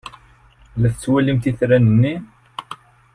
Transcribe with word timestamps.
La 0.79 0.87
tettwalimt 0.93 1.49
itran-nni? 1.49 2.13